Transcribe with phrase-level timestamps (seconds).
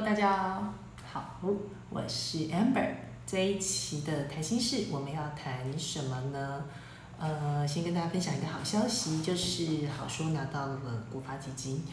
[0.00, 0.72] 大家
[1.12, 1.38] 好，
[1.90, 2.94] 我是 Amber。
[3.26, 6.64] 这一期的谈心事，我们要谈什么呢？
[7.18, 11.84] 呃，先跟大家分享一个好消息，就是好说拿到了国发基金。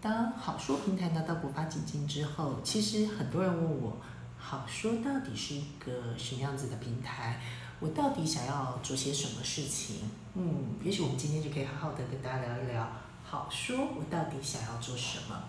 [0.00, 3.96] 当好说平台拿到国发基金之后，其实很多人问我，
[4.38, 7.40] 好说到底是一个什么样子的平台？
[7.80, 9.96] 我到底想要做些什么事情？
[10.34, 12.88] 嗯，也许我们今天就可以好好的跟大家聊一聊，
[13.24, 15.42] 好说我到底想要做什么？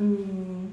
[0.00, 0.70] 嗯，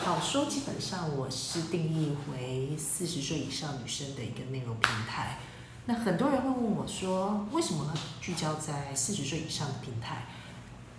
[0.00, 5.38] 好说基本上我是定义为四十岁以上女生的一个内容平台。
[5.86, 10.24] 那很多人会问我说，为什么聚焦在四十岁以上的平台？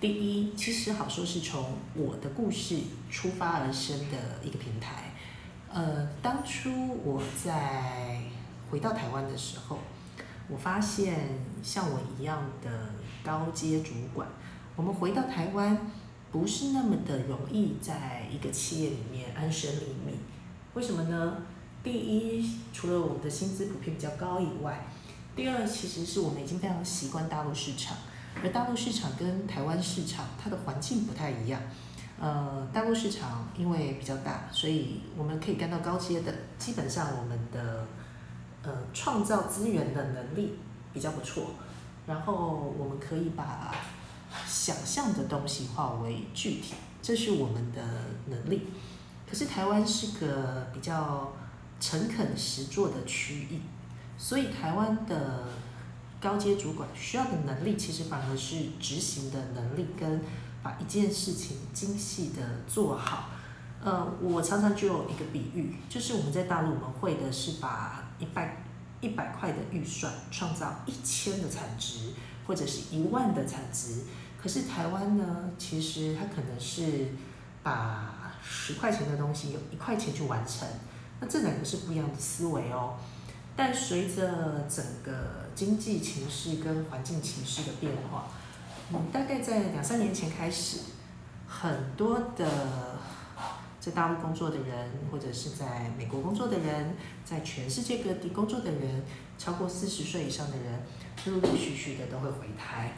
[0.01, 2.77] 第一，其实好说是从我的故事
[3.09, 5.13] 出发而生的一个平台。
[5.73, 6.69] 呃，当初
[7.03, 8.21] 我在
[8.69, 9.79] 回到台湾的时候，
[10.49, 12.89] 我发现像我一样的
[13.23, 14.27] 高阶主管，
[14.75, 15.89] 我们回到台湾。
[16.31, 20.15] 不是那么的容易在一个企业里面安身立命，
[20.75, 21.37] 为什么呢？
[21.81, 24.85] 第一，除了我们的薪资普遍比较高以外，
[25.35, 27.97] 第二，其实是我们已经非常习惯大陆市场，
[28.43, 31.59] 而大陆市场跟台湾市场它的环境不太一样。
[32.19, 37.87] 呃，大陆市场因为比较大，所以我们可以干到高阶的，基本上我们的
[38.61, 40.59] 呃创造资源的能力
[40.93, 41.51] 比较不错，
[42.05, 43.73] 然后我们可以把。
[44.47, 47.81] 想象的东西化为具体，这是我们的
[48.27, 48.67] 能力。
[49.29, 51.33] 可是台湾是个比较
[51.79, 53.61] 诚恳实做的区域，
[54.17, 55.45] 所以台湾的
[56.19, 60.21] 高阶主管需要的能力，其实反而是执行的能力跟
[60.61, 63.29] 把一件事情精细的做好。
[63.81, 68.63] 呃，我常常就有一个比喻，就是我们在大陆我们会的是把一百
[68.99, 72.11] 一百块的预算创造一千的产值，
[72.49, 74.01] 或者是一万的产值。
[74.41, 77.09] 可是台湾呢，其实它可能是
[77.61, 80.67] 把十块钱的东西用一块钱去完成，
[81.19, 82.95] 那这两个是不一样的思维哦。
[83.55, 88.29] 但随着整个经济情势跟环境情势的变化，
[88.91, 90.79] 嗯，大概在两三年前开始，
[91.47, 92.97] 很多的
[93.79, 99.03] 在大陆工作的人，或者是在美国工作的人，在全世界各地工作的人，
[99.37, 100.83] 超过四十岁以上的人，
[101.25, 102.93] 陆陆续续的都会回台。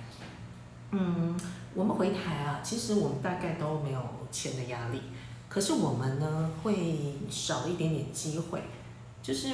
[0.91, 1.39] 嗯，
[1.73, 4.99] 我们回台啊，其实我们大概都没有钱的压力，
[5.47, 8.61] 可是我们呢会少一点点机会，
[9.21, 9.47] 就是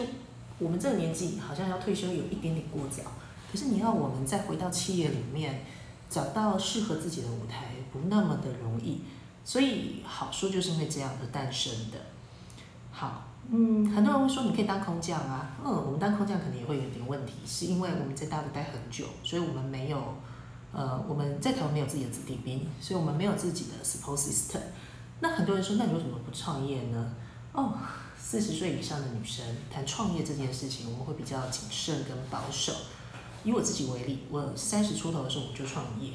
[0.58, 3.04] 我们这个年纪好像要退休有一点点过早，
[3.52, 5.64] 可是你要我们再回到企业里面
[6.10, 9.02] 找到适合自己的舞台，不那么的容易，
[9.48, 11.98] 所以好书就是因为这样而诞生的。
[12.92, 20.16] 好，嗯，很多人会说你可以当空降啊，嗯，我们当空降可能也会有点问题，是因为我们在大陆待很久，所以我们没有。
[20.74, 24.60] 呃，我们在台湾没有自己的子弟兵，所以我们没有自己的 support system。
[25.22, 27.14] 那很多人说，那你为什么不创业呢？
[27.54, 27.74] 哦，
[28.20, 32.74] 四十岁以上的女生谈创业这件事情，我们会比较谨慎跟保守。
[33.46, 36.12] 以我自己为例，我三十出头的时候我就创业，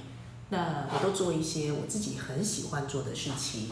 [0.52, 3.70] 那我都做一些我自己很喜欢做的事情。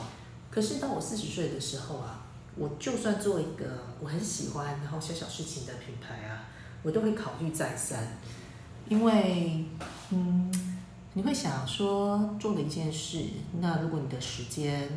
[0.50, 2.26] 可是到我四十岁的时候啊，
[2.56, 6.48] 我就算做一个我很喜欢然后小小事情的品牌啊，
[6.82, 8.18] 我都会考虑再三，
[8.88, 9.66] 因为，
[10.10, 10.50] 嗯。
[11.12, 13.24] 你会想说做的一件事，
[13.58, 14.88] 那如果你的时间，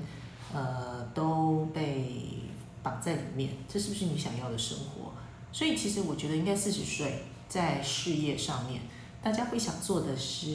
[0.53, 2.43] 呃，都被
[2.83, 5.13] 绑在里面，这是不是你想要的生活？
[5.51, 8.81] 所以其实我觉得应该四十岁在事业上面，
[9.23, 10.51] 大家会想做的是，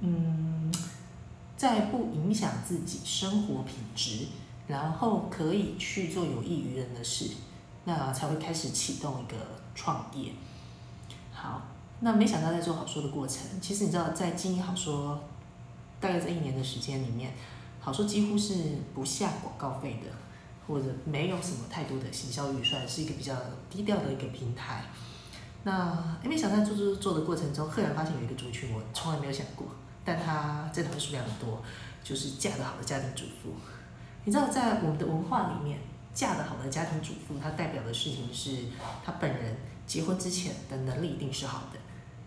[0.00, 0.72] 嗯，
[1.56, 4.26] 在不影响自己生活品质，
[4.66, 7.30] 然后可以去做有益于人的事，
[7.84, 9.36] 那才会开始启动一个
[9.74, 10.32] 创业。
[11.32, 11.62] 好。
[11.98, 15.18] 那没想到在做好说的过程，其实你知道，在经营好说，
[15.98, 17.32] 大概在一年的时间里面，
[17.80, 18.52] 好说几乎是
[18.94, 20.10] 不下广告费的，
[20.68, 23.34] 或者没有什么太多的行销预算，是一个比较
[23.70, 24.84] 低调的一个平台。
[25.64, 29.66] 那没想到做做做的过程中，赫然发现有一个族群我从来没有想过，
[30.06, 31.62] 但她真的数量很多，
[32.02, 33.52] 就是嫁得好的家庭主妇。
[34.24, 35.80] 你知道，在我们的文化里面，
[36.14, 38.68] 嫁得好的家庭主妇，她代表的事情是
[39.04, 39.56] 她本人
[39.86, 41.78] 结婚之前的能力一定是好的。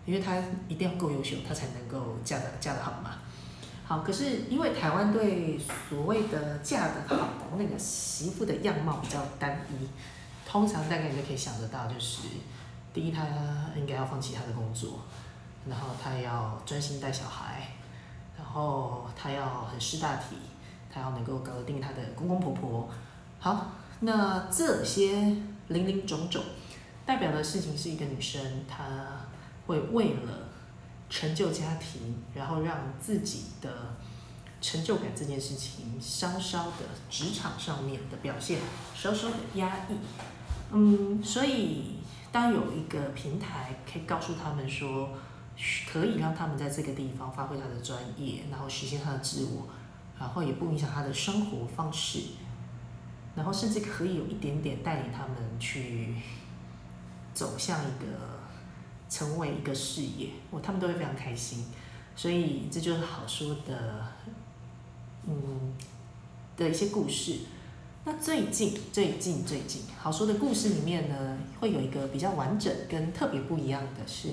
[0.06, 0.36] 因为她
[0.66, 3.18] 一定要够优秀，她才能够嫁得嫁得好嘛。
[3.84, 9.88] 好，可是因为台湾对所谓的嫁得好的那个媳妇的样貌比较单一，
[10.48, 12.22] 通常大概你就可以想得到，就是
[12.94, 13.26] 第一，她
[13.76, 15.00] 应该要放弃她的工作，
[15.70, 17.68] 然后她要专心带小孩，
[18.36, 20.36] 然后她要很识大体，
[20.92, 22.90] 她要能够搞定她的公公婆婆。
[23.38, 23.70] 好，
[24.00, 25.12] 那这些
[25.68, 26.42] 零零种种
[27.06, 28.84] 代表的事情是一个女生她。
[29.66, 30.48] 会为了
[31.08, 33.94] 成就家庭，然后让自己的
[34.60, 36.78] 成就感这件事情稍稍的
[37.08, 38.58] 职场上面的表现
[38.96, 39.94] 稍稍的压抑。
[40.72, 42.00] 嗯，所以
[42.32, 45.10] 当有一个平台可以告诉他们说，
[45.92, 49.68] 可以让他们在这个地方发挥他的专业，然后实现他的自我，
[50.18, 52.20] 然后也不影响他的生活方式，
[53.34, 56.14] 然后甚至可以有一点点带领他们去
[57.34, 58.40] 走向一个
[59.08, 61.66] 成为一个事业，我他们都会非常开心。
[62.16, 64.06] 所以这就是好说的，
[65.26, 65.74] 嗯
[66.56, 67.38] 的一些故事。
[68.04, 74.28] 那最近最近最近好说的故事里面呢，会有一个比较完整跟特别不一样的是，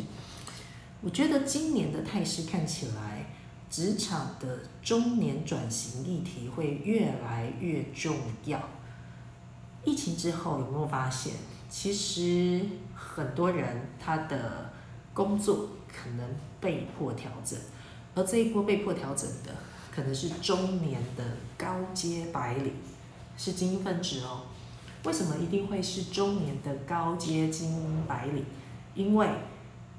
[1.01, 3.27] 我觉得今年的态势看起来，
[3.69, 8.15] 职场的中年转型议题会越来越重
[8.45, 8.59] 要。
[9.83, 11.33] 疫情之后有没有发现，
[11.69, 12.65] 其实
[12.95, 14.73] 很多人他的
[15.13, 16.27] 工作可能
[16.59, 17.57] 被迫调整，
[18.15, 19.55] 而这一波被迫调整的，
[19.93, 21.23] 可能是中年的
[21.57, 22.73] 高阶白领。
[23.39, 24.47] 是精英分子哦，
[25.03, 28.43] 为什么一定会是中年的高阶精英白领？
[28.95, 29.29] 因为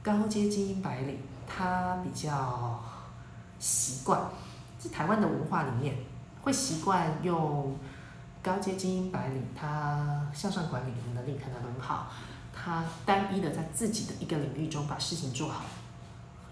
[0.09, 2.83] 高阶精英白领他比较
[3.59, 4.19] 习惯，
[4.79, 5.97] 在台湾的文化里面
[6.41, 7.77] 会习惯用
[8.43, 12.07] 高阶精英白领，他向上管理的能力可能很好，
[12.55, 15.63] 他单一的在自己的一个领域中把事情做好，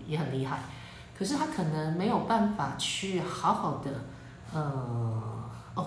[0.06, 0.60] 也很厉害，
[1.18, 3.90] 可是他可能没有办法去好好的，
[4.52, 4.60] 呃，
[5.74, 5.86] 哦。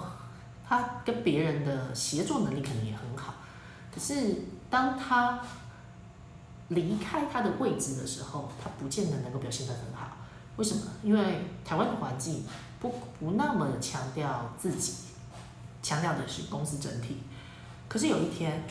[0.68, 3.34] 他跟别人的协作能力可能也很好，
[3.92, 4.36] 可是
[4.70, 5.40] 当他
[6.70, 10.18] 离开他的位置的时候，他不见得能够表现得很好。
[10.56, 10.84] 为什么？
[11.04, 12.44] 因为台湾的环境
[12.80, 14.94] 不不那么强调自己，
[15.84, 17.18] 强调的是公司整体。
[17.88, 18.64] 可是有一天，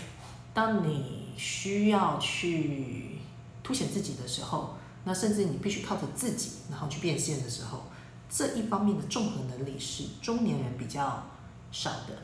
[0.53, 3.19] 当你需要去
[3.63, 7.85] 凸显自己的时候，那甚至你必须靠着自己然后去变现的时候，
[8.29, 11.23] 这一方面的综合能力是中年人比较。
[11.71, 12.15] 少的，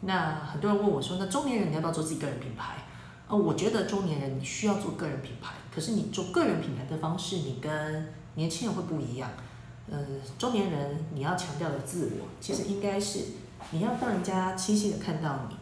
[0.00, 2.76] 那很多人问我说：“那中年人你要不要做自己个人品牌？”
[3.28, 9.30] 呃，我觉得中年人你需要做个人品牌，可是你做个人品牌的方式，你跟年轻人会不一样。
[9.86, 13.20] 嗯，中年人你要强调的自我，其实应该是
[13.70, 15.56] 你要让人家清晰的看到你，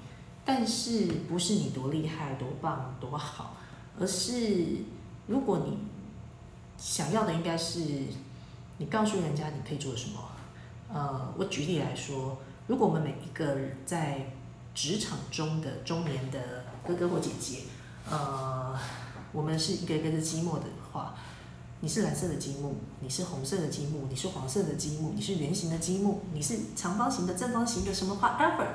[0.44, 3.56] 但是不是你多厉害、多棒、多好，
[3.98, 4.66] 而是
[5.26, 5.78] 如果你
[6.78, 7.80] 想要的应该是
[8.78, 10.20] 你告诉人家你可以做什么。
[10.92, 12.38] 呃，我举例来说。
[12.68, 14.26] 如果我们每一个在
[14.76, 16.38] 职场中的中年的
[16.86, 17.60] 哥哥或姐姐，
[18.10, 18.78] 呃，
[19.32, 21.14] 我们是一个一个的积木的话，
[21.80, 28.66] 你是蓝色的积木，你是红色的积木，你是黄色的积木，你是圆形的积木，你是长方形的、正方形的，什么花 ever，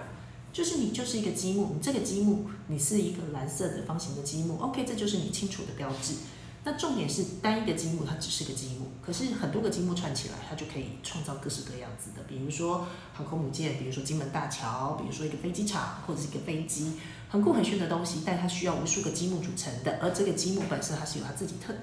[0.52, 6.16] 就是你就是一个积木，你这个积木你是一个蓝色的方形的积木，OK，这就是你清楚的标志。
[6.64, 12.22] 那重点是单一个积木，它只是个积木，可是很多个积木串起来，它就可以创造各式各样子的。
[12.28, 16.94] 比如说航空母舰，比如说金门大桥，比如说一个飞机场或者是一个飞机，
[17.30, 21.74] 很酷很炫的东西，但它需要无数个积木组成的，而这个积木本身它是有它自己特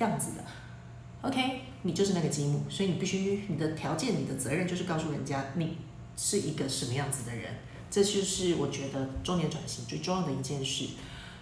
[0.00, 0.44] 样子的。
[1.22, 5.78] OK，你就是那个积木，所以你必须你的条件、你的责任就是告诉人家你
[6.14, 7.54] 是一个什么样子的人。
[7.90, 10.88] 这就是我觉得中年转型最重要的一件事。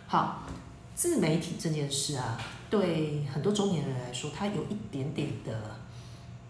[0.06, 0.44] 好，
[0.94, 2.40] 自媒体这件事啊。
[2.70, 5.52] 对很多中年人来说，它有一点点的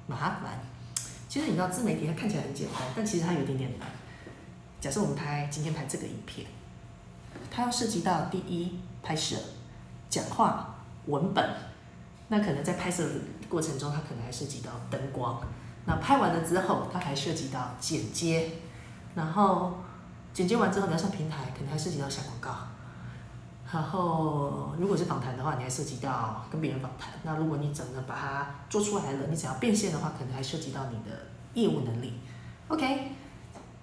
[0.06, 0.58] 麻烦。
[1.28, 3.86] 其实你知道，自媒体它看起来很简单，但其实它有一点点难。
[4.80, 6.46] 假设我们拍今天拍这个影片，
[7.50, 9.36] 它要涉及到第一拍摄、
[10.08, 11.46] 讲话、文本，
[12.28, 13.14] 那可能在拍摄的
[13.48, 15.42] 过程中，它可能还涉及到灯光。
[15.84, 18.50] 那拍完了之后，它还涉及到剪接，
[19.14, 19.74] 然后
[20.32, 22.73] 剪接完之后你要上平台，可能还涉及到下广告。
[23.74, 27.10] 然后，如果是访谈的话，你还涉及到跟别人访谈。
[27.24, 32.12] 那如果你整个把它做出来了，你只要变现的话，可能还涉及到你的业务能力。
[32.68, 33.10] OK，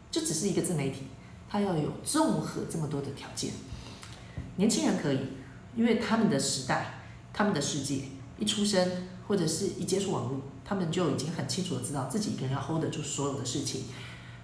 [0.09, 1.07] 就只是一个自媒体，
[1.49, 3.51] 它要有综合这么多的条件。
[4.55, 5.19] 年轻人可以，
[5.75, 6.93] 因为他们的时代、
[7.33, 8.05] 他们的世界，
[8.37, 8.89] 一出生
[9.27, 13.83] 或者是一接触网络，他们就已经很清楚的知道自己一个人要 hold 得住所有的事情。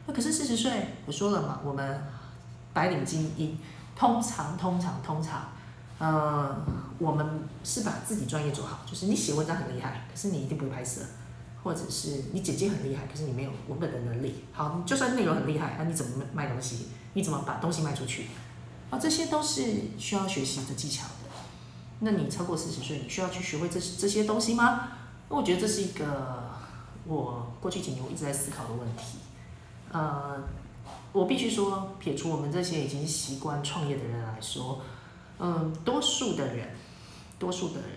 [0.08, 2.04] 那可是四十岁，我说了嘛，我们
[2.74, 3.58] 白领精英。
[3.98, 5.50] 通常，通常，通常，
[5.98, 6.56] 呃，
[7.00, 11.02] 我们是把自己专业做好，就是你写文章很厉害，可是你一定不会拍摄，
[11.64, 14.46] 或者是你剪辑很厉害，可是你没有文本的能力。
[14.54, 16.90] 好，就算内容很厉害，那你怎么卖东西？
[17.14, 18.28] 你怎么把东西卖出去？
[18.92, 19.64] 啊，这些都是
[19.98, 21.32] 需要学习的技巧的。
[22.02, 24.90] 那你超过四十岁，你需要去学会这这些东西吗？
[25.28, 26.52] 我觉得这是一个
[27.06, 29.18] 我过去几年我一直在思考的问题，
[29.92, 30.44] 呃。
[31.12, 34.82] 我必须说，撇除我们这些已经习惯创业的人来说，
[35.40, 36.70] 嗯，多数的人，
[37.40, 37.90] 多数的人，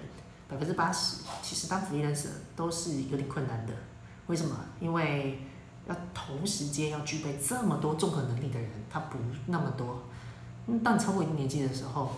[0.49, 3.73] 百分之八十，其实当 freelancer 都是有点困难的。
[4.27, 4.57] 为什么？
[4.81, 5.41] 因为
[5.87, 10.03] 要同时间要具备这么多综合能力的人，他不那么多。
[10.67, 12.13] 嗯，当你超过一定年纪的时候，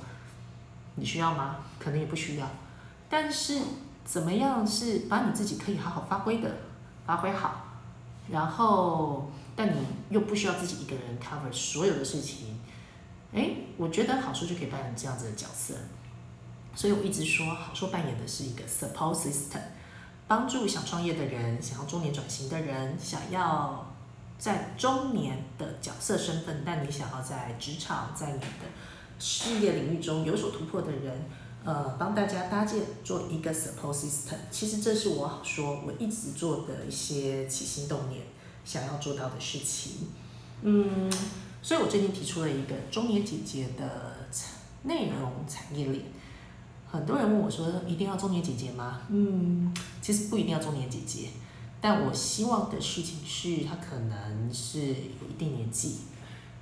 [0.97, 1.57] 你需要吗？
[1.79, 2.49] 可能也不需要。
[3.09, 3.61] 但是
[4.05, 6.51] 怎么样是把你自己可以好好发挥的，
[7.07, 7.72] 发挥好，
[8.31, 9.79] 然后但你
[10.11, 12.61] 又不需要自己一个人 cover 所有的事情。
[13.33, 15.75] 哎，我觉得好说就可以扮演这样子的角色。
[16.75, 19.61] 所以我一直说，好说扮演的是一个 support system。
[20.29, 23.93] 帮助想创业的人，想要中年转型的人，想要
[24.39, 28.47] 在中年的角色身份，但你想要在职场、在你的
[29.19, 31.29] 事业领域中有所突破的人，
[31.65, 34.35] 呃，帮大家搭建做一个 support system。
[34.51, 38.23] 其实这是我说我一直做的一些起心动念，
[38.65, 40.09] 想要做到的事情。
[40.63, 41.13] 嗯，
[41.61, 44.51] 所以我最近提出了一个中年姐姐的产
[44.85, 46.05] 内容产业链。
[46.91, 51.29] 很多人问我说：“一定要中年姐姐吗？”嗯，其实不一定要中年姐姐，
[51.81, 56.01] 但我希望的事情是她可能是有一定年纪，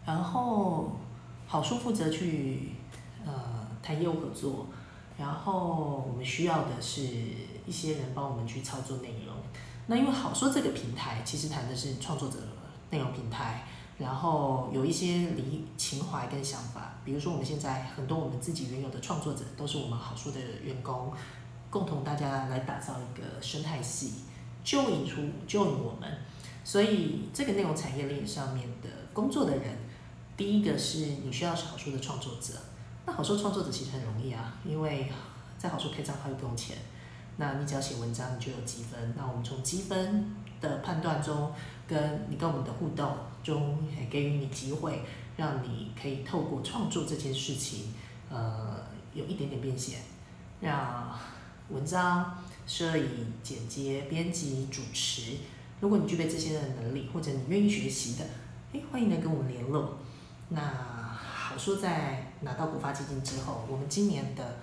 [0.06, 1.00] 然后
[1.46, 2.70] 好说负责去
[3.26, 4.68] 呃谈业务合作，
[5.20, 7.02] 然后我们需要的是
[7.66, 9.36] 一些人帮我们去操作内容。
[9.86, 12.38] 那因为好说这个平台其实谈的是创作者
[12.88, 13.66] 内容平台。
[13.98, 21.12] 然后有一些理情怀跟想法，比如说我们现在很多我们自己原有的创作者，都是我们好说的员工，
[21.68, 24.14] 共同大家来打造一个生态系，
[24.64, 26.10] 就引出就引我们。
[26.64, 29.76] 所以这个内容产业链上面的工作的人，
[30.34, 32.54] 第一个是你需要是好书的创作者。
[33.06, 35.10] 那好书创作者其实很容易啊，因为
[35.58, 36.76] 在好书开账号又不用钱，
[37.36, 39.14] 那你只要写文章你就有积分。
[39.16, 41.52] 那我们从积分的判断中，
[41.86, 43.16] 跟你跟我们的互动。
[43.42, 43.78] 中
[44.10, 45.00] 给予你机会，
[45.34, 47.94] 让你可以透过创作这件事情，
[48.28, 48.76] 呃，
[49.14, 50.00] 有一点点变现，
[50.60, 51.18] 让
[51.70, 55.38] 文章、摄影、剪接、编辑、主持，
[55.80, 58.26] 如果你具备这些的能力，或者你愿意学习的，
[58.74, 59.96] 哎，欢迎来跟我们联络。
[60.50, 60.60] 那
[61.60, 64.56] 说，在拿到古发基金之后，我们今年的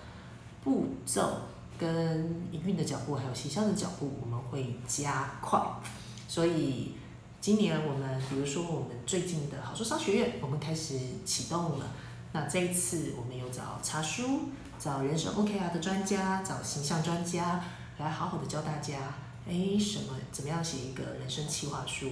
[0.63, 1.41] 步骤
[1.77, 5.61] 跟营运的脚步，还有行销的脚步，我们会加快，
[6.27, 6.95] 所以。
[7.39, 11.85] 今年我们，比如说我们最近的好说商学院，我们开始启动了。
[12.33, 17.63] 那这一次我们有找茶书，找人生 OKR 的专家，找形象专家，
[17.99, 18.95] 来好好的教大家，
[19.47, 22.09] 哎，什么怎么样写一个人生企划书，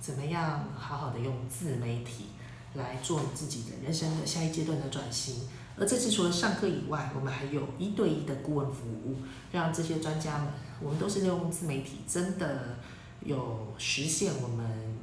[0.00, 2.28] 怎么样好好的用自媒体
[2.74, 5.48] 来做你自己的人生的下一阶段的转型。
[5.78, 9.16] 而这次除了上课以外，我们还有一对一的顾问服务，
[9.50, 10.48] 让这些专家们，
[10.80, 12.76] 我们都是利用自媒体，真的。
[13.24, 14.98] 有实现我们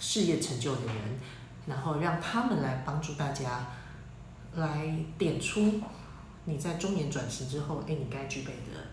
[0.00, 0.96] 事业成就的人，
[1.66, 3.68] 然后让他们来帮助大家，
[4.56, 5.80] 来点出
[6.46, 8.88] 你在中年转型之后，哎，你该具备的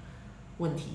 [0.59, 0.89] 问题，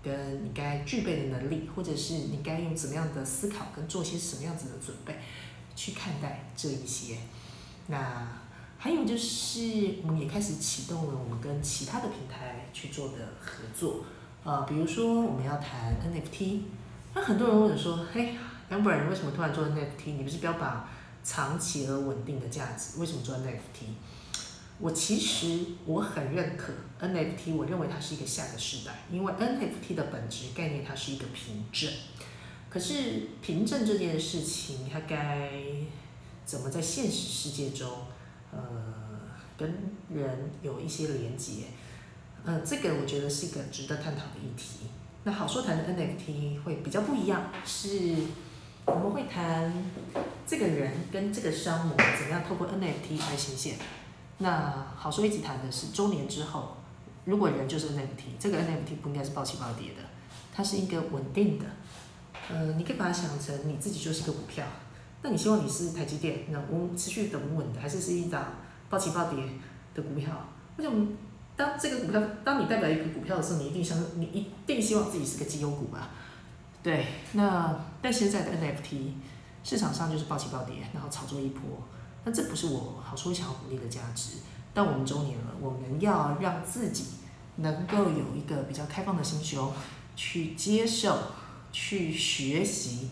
[0.00, 5.18] 跟你该具备的能力，或者是你该用怎么样的思考跟做些什么样子的准备
[5.78, 7.18] 去看待这一些。
[7.86, 8.26] 那
[8.76, 14.04] 还有就是，我们也开始启动了我们跟其他的平台去做的合作。
[14.42, 16.62] 呃，比如说我们要谈 NFT，
[17.14, 18.34] 那很多人问说，嘿，
[18.70, 20.16] 杨不然你为什么突然做 NFT？
[20.16, 20.88] 你不是标榜
[21.22, 23.86] 长期而稳定的价值，为什么做 NFT？
[24.80, 31.90] 我其实我很认可 NFT，我认为它是一个下个时代，因为 NFT 的本质概念它是一个凭证。
[32.70, 35.50] 可是凭证这件事情，它该
[36.44, 37.90] 怎么在现实世界中，
[38.52, 38.58] 呃，
[39.56, 39.74] 跟
[40.14, 41.64] 人有一些连接？
[42.44, 44.86] 呃，这个我觉得是一个值得探讨的议题。
[45.24, 48.14] 那好说谈的 NFT 会比较不一样，是
[48.86, 49.72] 我们会谈
[50.46, 53.76] 这个人跟这个商模怎么样透过 NFT 来显现。
[54.38, 56.76] 那好说一直谈的是周年之后，
[57.24, 60.02] 如果人就是 NFT，这个 NFT 不应该是暴起暴跌的，
[60.54, 61.64] 它是一个稳定的。
[62.48, 64.64] 呃，你可以把它想成你自己就是个股票，
[65.22, 68.44] 那你希望你是台积电，那稳持续的稳稳的，还是是一档
[68.88, 69.44] 暴起暴跌
[69.94, 70.32] 的股票？
[70.76, 71.08] 为什么？
[71.56, 76.10] 当这个股票，当你代表一个股票的时候，你一定想，你一定希望自己是个绩优股吧？
[76.82, 79.14] 对，那但现在的 NFT
[79.64, 81.62] 市场上就是暴起暴跌，然后炒作一波，
[82.24, 84.34] 那这不是我好说想要鼓励的价值。
[84.72, 87.06] 但我们周年了，我们要让自己
[87.56, 89.72] 能够有一个比较开放的心胸，
[90.14, 91.18] 去接受、
[91.72, 93.08] 去学习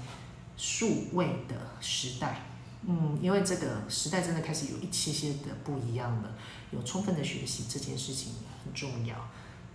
[0.56, 2.42] 数位的时代。
[2.88, 6.30] 嗯，因为这个时代真的开始有一些些的不一样了。
[6.70, 8.32] 有充分的学习这件事情
[8.64, 9.16] 很重要。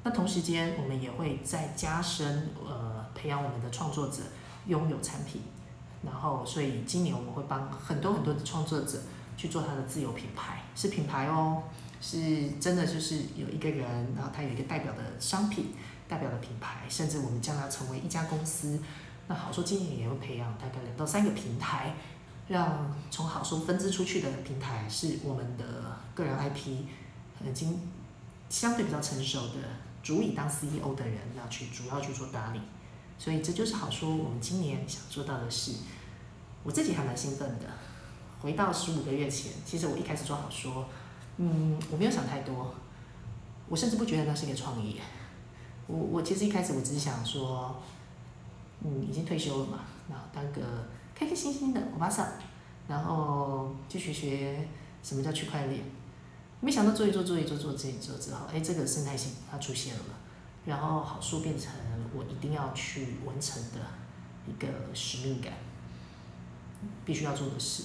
[0.04, 4.24] 那同时间，我们也会再加深呃培养我们的创作者
[4.68, 5.42] 拥有产品。
[6.04, 9.04] 然后，所以今年我们会帮很多很多的创作者
[9.38, 11.64] 去做他的自有品牌，是品牌哦。
[12.02, 15.76] 是真的就是有一个人，然后他有一个代表的商品、
[16.12, 18.78] 代表的品牌，甚至我们将它成为一家公司。
[19.30, 21.96] 那好说今年也会培养大概两到三个平台，
[22.50, 26.84] 让从好说分支出去的平台是我们的个人 IP，
[27.48, 27.80] 已经
[28.50, 29.54] 相对比较成熟的，
[30.04, 32.60] 足以当 CEO 的人要去主要去做打理。
[33.18, 35.76] 所以这就是好说我们今年想做到的事。
[36.64, 37.68] 我自己还蛮兴奋的。
[38.42, 40.90] 回到十五个月前，其实我一开始做好说，
[41.38, 42.76] 嗯，我没有想太多，
[43.70, 45.00] 我甚至不觉得那是一个创意。
[45.92, 47.76] 我我其实一开始我只是想说，
[48.84, 49.80] 嗯，已经退休了嘛，
[50.10, 50.62] 然后当个
[51.14, 52.26] 开开心心的欧巴桑，
[52.88, 54.68] 然后去学学
[55.04, 55.84] 什么叫区块链。
[56.62, 60.14] 没想到做一做做一做做这一做之后，哎，这个生态系它出现了嘛，
[60.66, 61.74] 然后好书变成
[62.16, 63.80] 我一定要去完成的
[64.48, 65.52] 一个使命感。
[67.06, 67.84] 必须要做的事。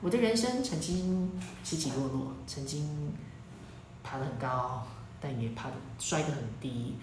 [0.00, 1.30] 我的人生曾经
[1.62, 3.12] 起起落落，曾经
[4.02, 4.86] 爬得很高，
[5.20, 6.94] 但也怕摔得很低。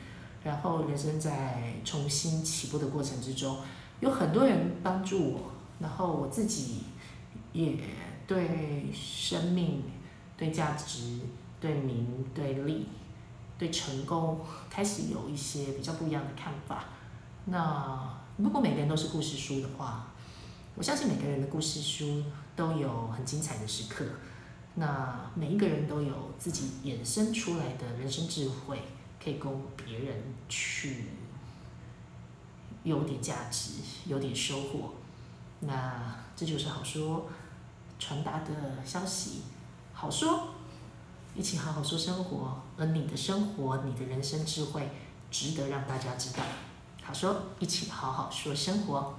[0.44, 3.58] 然后人生在重新起步的过程之中，
[4.00, 6.84] 有很多人帮助我，然后我自己
[7.52, 7.76] 也
[8.28, 9.82] 对生命、
[10.38, 11.20] 对价值、
[11.60, 12.88] 对名、对利、
[13.58, 16.86] 对成功开始有一些比较不一样的看法。
[17.46, 20.08] 那如果每个人都是故事书的话，
[20.76, 22.24] 我相信每个人的故事书
[22.56, 24.06] 都有很精彩的时刻，
[24.78, 28.82] 那每一个人都有自己衍生出来的人生智慧，
[29.24, 31.06] 可以供别人去
[32.84, 34.94] 有点价值，有点收获。
[35.62, 37.28] 那这就是好说
[37.98, 39.44] 传达的消息，
[39.94, 40.50] 好说，
[41.34, 44.90] 一起好好说生活，而你的生活，你的人生智慧，
[45.32, 46.44] 值得让大家知道。
[47.02, 49.18] 好说，一起好好说生活。